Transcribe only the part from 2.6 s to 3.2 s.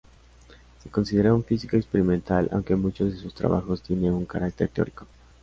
muchos de